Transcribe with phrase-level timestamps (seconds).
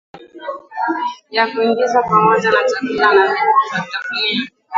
[1.31, 4.47] ya kuingizwa pamoja na chakula na vitafunio